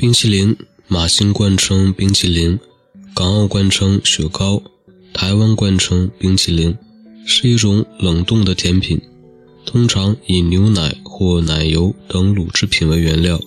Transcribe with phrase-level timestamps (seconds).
[0.00, 0.56] 冰淇淋，
[0.86, 2.56] 马星冠称冰淇淋，
[3.12, 4.62] 港澳冠称雪糕，
[5.12, 6.78] 台湾冠称冰淇淋，
[7.26, 9.00] 是一种冷冻的甜品，
[9.66, 13.40] 通常以牛奶或奶油等乳制品为原料，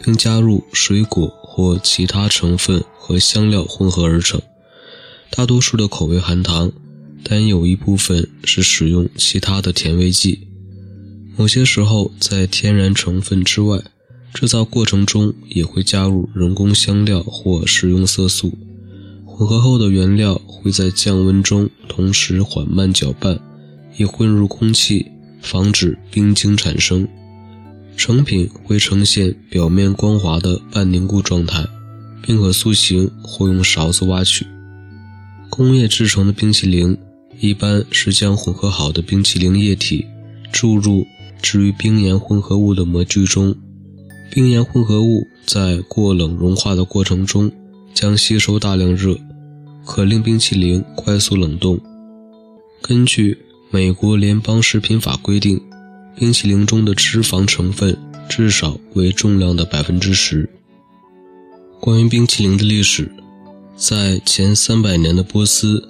[0.00, 4.40] 并加入水果或其他成分和香料混合而成。
[5.30, 6.70] 大多数的口味含糖，
[7.24, 10.46] 但有一部分是使用其他的甜味剂。
[11.36, 13.82] 某些时候，在天然成分之外。
[14.34, 18.56] 制造过程中也会加入人工香料或食用色素，
[19.24, 23.40] 混合后的原料会在降温中同时缓慢搅拌，
[23.96, 25.06] 以混入空气，
[25.40, 27.08] 防止冰晶产生。
[27.96, 31.66] 成品会呈现表面光滑的半凝固状态，
[32.22, 34.46] 并可塑形或用勺子挖取。
[35.50, 36.96] 工业制成的冰淇淋
[37.40, 40.06] 一般是将混合好的冰淇淋液体
[40.52, 41.04] 注入
[41.42, 43.56] 置于冰盐混合物的模具中。
[44.30, 47.50] 冰盐混合物在过冷融化的过程中
[47.94, 49.18] 将吸收大量热，
[49.84, 51.78] 可令冰淇淋快速冷冻。
[52.82, 53.38] 根据
[53.70, 55.60] 美国联邦食品法规定，
[56.14, 57.96] 冰淇淋中的脂肪成分
[58.28, 60.48] 至少为重量的百分之十。
[61.80, 63.10] 关于冰淇淋的历史，
[63.76, 65.88] 在前三百年的波斯，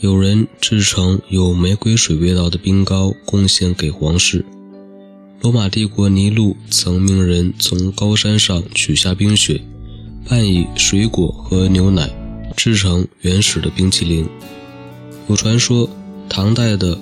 [0.00, 4.44] 有人制成有玫瑰水味道的冰糕，贡献给皇室。
[5.40, 9.60] 罗马帝国尼禄曾命人从高山上取下冰雪，
[10.26, 12.08] 拌以水果和牛奶，
[12.56, 14.26] 制成原始的冰淇淋。
[15.28, 15.88] 有传说，
[16.28, 16.96] 唐代的《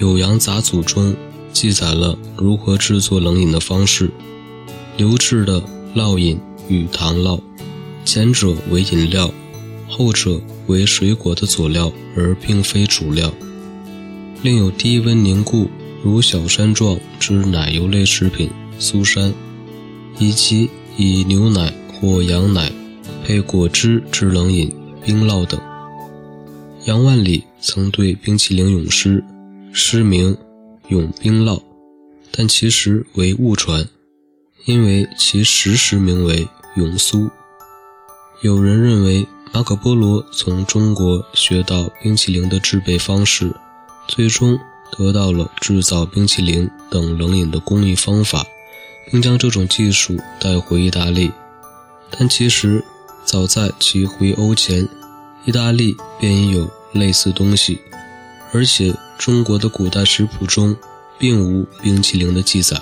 [0.00, 1.16] 酉阳杂俎》中
[1.52, 4.10] 记载了如何制作冷饮的方式：
[4.98, 5.62] 流质的
[5.94, 7.40] 烙饮与糖烙，
[8.04, 9.32] 前者为饮料，
[9.88, 13.32] 后者为水果的佐料，而并非主料。
[14.42, 15.70] 另有低温凝固。
[16.06, 19.34] 如小山状之奶油类食品苏山，
[20.20, 22.70] 以及以牛奶或羊奶
[23.24, 24.72] 配果汁之冷饮
[25.04, 25.60] 冰酪等。
[26.84, 29.24] 杨万里曾对冰淇淋咏诗，
[29.72, 30.32] 诗名
[30.90, 31.58] 《咏冰酪》，
[32.30, 33.84] 但其实为误传，
[34.64, 36.44] 因为其实时名为
[36.76, 37.22] 《咏苏》。
[38.42, 43.52] 有人认为马可波罗从中国学到冰淇淋的制备方式，
[44.06, 44.56] 最终。
[44.92, 48.46] 得到了制造冰淇淋等冷饮的工艺方法，
[49.10, 51.30] 并将这种技术带回意大利。
[52.10, 52.84] 但其实，
[53.24, 54.88] 早在其回欧前，
[55.44, 57.80] 意大利便已有类似东西，
[58.52, 60.76] 而且中国的古代食谱中
[61.18, 62.80] 并无冰淇淋的记载。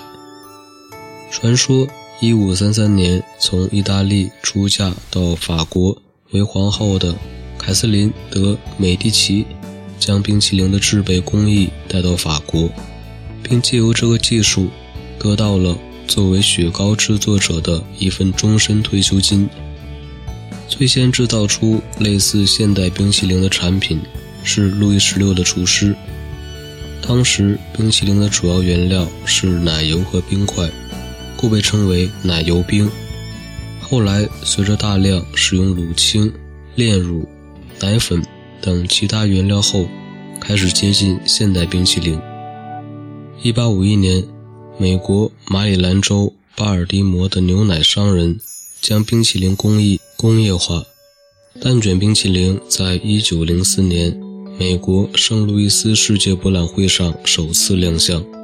[1.31, 1.87] 传说
[2.21, 5.97] ，1533年从意大利出嫁到法国
[6.31, 7.15] 为皇后的
[7.57, 9.45] 凯瑟琳·德·美第奇。
[9.99, 12.69] 将冰淇淋的制备工艺带到法国，
[13.41, 14.69] 并借由这个技术
[15.19, 19.49] 得到了作为雪糕制作者的一份终身退休金。
[20.67, 24.01] 最先制造出类似现代冰淇淋的产品
[24.43, 25.95] 是路易十六的厨师。
[27.07, 30.67] 当时冰淇淋的主要原料是奶油和冰块，
[31.37, 32.89] 故被称为奶油冰。
[33.79, 36.33] 后来随着大量使用乳清、
[36.73, 37.27] 炼乳、
[37.79, 38.19] 奶粉。
[38.61, 39.87] 等其他原料后，
[40.39, 42.19] 开始接近现代冰淇淋。
[43.41, 44.23] 一八五一年，
[44.77, 48.39] 美国马里兰州巴尔的摩的牛奶商人
[48.81, 50.83] 将冰淇淋工艺工业化。
[51.61, 54.19] 蛋卷冰淇淋在一九零四年
[54.59, 58.34] 美国圣路易斯世界博览会上首次亮相。